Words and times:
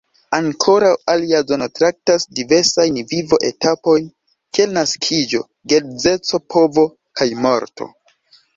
Ankoraŭ 0.35 0.93
alia 1.11 1.41
zono 1.51 1.67
traktas 1.79 2.25
diversajn 2.39 2.97
vivo-etapojn 3.13 4.09
kiel 4.59 4.75
naskiĝo, 4.81 5.45
geedzeco, 5.75 6.43
povo 6.57 6.91
kaj 7.21 7.33
morto. 7.47 7.93